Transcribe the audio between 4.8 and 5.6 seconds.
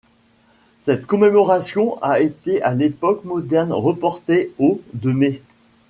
de mai.